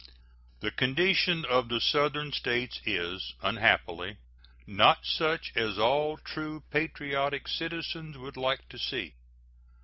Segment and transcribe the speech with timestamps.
[0.61, 4.17] The condition of the Southern States is, unhappily,
[4.65, 9.13] not such as all true patriotic citizens would like to see.